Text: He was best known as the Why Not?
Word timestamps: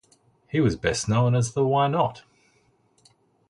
He 0.47 0.59
was 0.59 0.75
best 0.75 1.07
known 1.07 1.35
as 1.35 1.53
the 1.53 1.63
Why 1.63 1.87
Not? 1.87 2.23